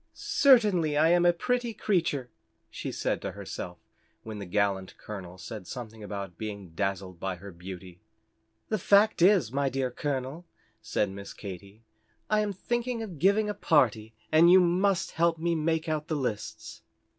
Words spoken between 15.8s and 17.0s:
out the lists."